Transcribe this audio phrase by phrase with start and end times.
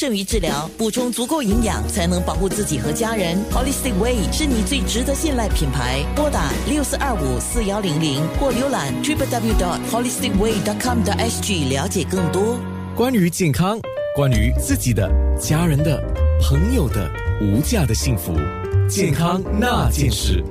[0.00, 3.36] 胜于治疗，补充足够营养才能保护自己和家人。
[3.52, 6.02] Holistic Way 是你最值得信赖品牌。
[6.16, 12.58] 拨打六四二五四幺零零或浏览 triplew.dot.holisticway.dot.com.sg 了解更多。
[12.96, 13.78] 关于健康，
[14.16, 15.06] 关于自己的、
[15.38, 16.02] 家人的、
[16.40, 17.06] 朋友的
[17.42, 18.34] 无价的幸福，
[18.88, 20.42] 健康那件事。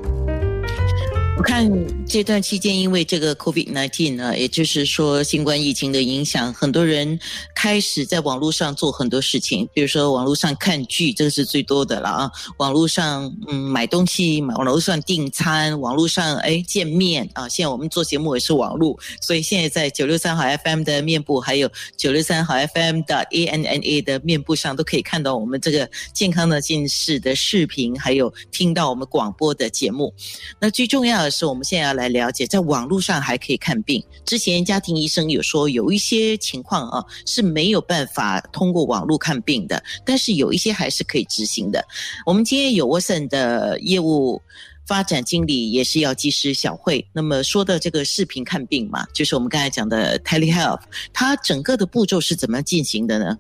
[1.38, 1.72] 我看
[2.06, 7.18] 这段期间，因为这个 COVID-19 呢，也就是说新冠疫情的影响，很多人
[7.62, 12.32] 开始在网络上做很多事情，比如说网络上看剧，这个是最多的了啊。
[12.56, 17.50] 网络上嗯买东西，网络上订餐，网络上哎见面啊。
[17.50, 30.14] 现在我们做节目也是网络，所以现在在九六三号 FM 的面部，还有九六三号 FM 的 ANNA 的面部上，都可以看到我们这个健康的近视的视频，还有听到我们广播的节目。
[30.62, 31.29] 那最重要的。
[31.29, 34.03] 是我们现在要来了解，在网络上还可以看病。
[34.26, 41.84] 之前家庭医生有说，有一些情况啊是没有办法通过网络看病的，但是有一些还是可以执行的。
[42.26, 44.42] 我们今天有 Watson 的业务
[44.86, 47.06] 发展经理，也是药剂师小慧。
[47.14, 50.82] 那么说的这个视频看病嘛，就是我们刚才讲的 Telehealth，
[51.14, 53.38] 它整个的步骤是怎么进行的呢？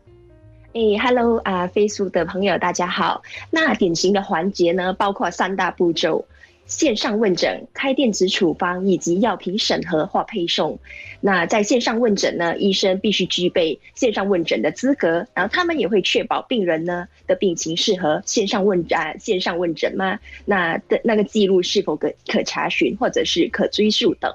[0.73, 3.23] 哎，Hello 啊，Facebook 的朋友大家好。
[3.49, 6.25] 那典型的环节呢，包括三大步骤。
[6.69, 10.79] 线上问诊、开电子处方以及药品审核或配送。
[11.19, 20.19] 那在线上问诊呢，医生必须具备线上问诊的资格，然后他们也会确保病人呢的病情适合线上问啊线上问诊吗？
[20.45, 24.31] 那的那个记录是否可可查询或者是可追溯等。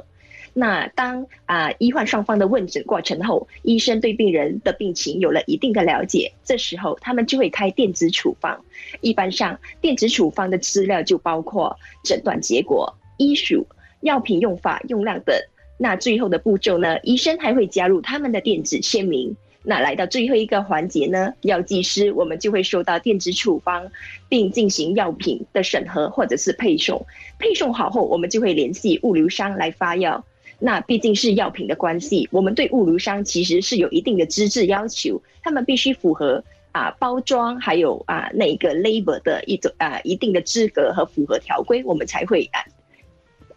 [0.56, 8.64] 那当啊医患双方的问诊过程后，医生对病人的病情有了一定的了解，这时候他们就会开电子处方。
[9.00, 13.66] 一般上，电子处方的资料就包括诊断结果、医嘱、
[14.02, 15.36] 药品用法、用量等。
[15.76, 19.36] 那最后的步骤呢，医生还会加入他们的电子签名。
[19.64, 23.90] 那来到最后一个环节呢，药剂师我们就会收到电子处方，
[24.28, 27.04] 并进行药品的审核或者是配送。
[27.40, 30.24] 配送好后，我们就会联系物流商来发药。
[30.64, 36.42] 那毕竟是药品的关系，我们对物流商其实是有一定的资质要求，他们必须符合
[36.72, 42.64] 啊包装还有啊那个 label 的一种啊一定的资格和符合条规，我们才会啊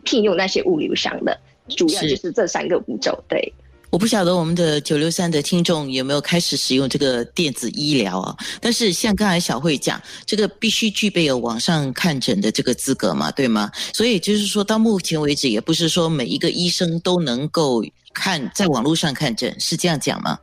[0.03, 1.39] 聘用那些物流商的。
[1.69, 3.53] 主要就是这三个步骤，对。
[3.97, 8.37] 我不晓得我们的九六三的听众有没有开始使用这个电子医疗啊？
[8.61, 13.71] 但是像刚才小慧讲，这个必须具备有网上看诊的这个资格嘛，对吗？
[13.91, 20.37] 所以就是说到目前为止，也不是说每一个医生都能够看在网络上看诊，是这样讲吗？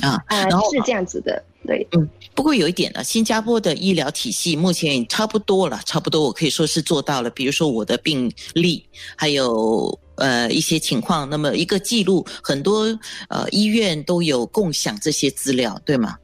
[0.00, 2.08] 啊，然后是这样子的，对，嗯。
[2.34, 7.28] 不过有一点呢，新加坡的医疗体系目前差不多了，差不多我可以说是做到了。
[7.28, 8.82] 比如说我的病例，
[9.14, 10.00] 还有。
[10.16, 12.86] 呃，一些情况，那么一个记录，很多
[13.28, 16.16] 呃医院都有共享这些资料，对吗？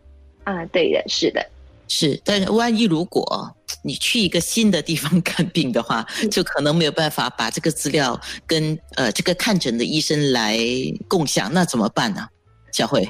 [0.45, 1.45] 啊，对的，是的，
[1.89, 2.21] 是。
[2.23, 3.51] 但万一如果
[3.83, 10.59] 你去一个新的地方看病的话，就可能没有办法把这个资料跟呃这个看诊的医生来
[11.09, 12.29] 共享，那怎么办呢？
[12.73, 13.09] 小慧？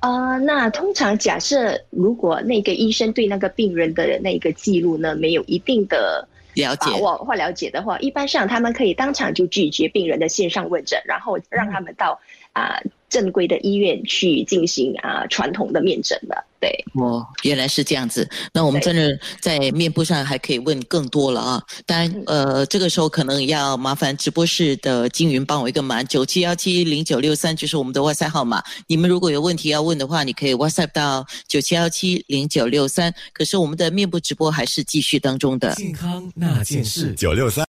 [0.00, 6.28] 啊，那通常假设如果那个医生对那个病人的那个记录呢，没有一定的。
[6.60, 12.20] 了解或了解的话，一般上他们可以当场就拒绝病人的线上问诊，然后让他们到
[12.52, 12.80] 啊。
[13.10, 18.26] 正规的医院去进行啊传统的面诊的，对哦，原来是这样子。
[18.54, 21.62] 那我们真的在面部上还可以问更多了啊！
[21.84, 28.62] 当然，呃，这个时候可能要麻烦直播室的金云帮我一个忙，九七幺七零九六三就是我们的 WhatsApp 号码。
[28.86, 33.12] 你们如果有问题要问的话，你可以 WhatsApp 到九七幺七零九六三。
[33.32, 35.74] 可是我们的面部直播还是继续当中的。
[35.74, 37.58] 健康那件事九六三。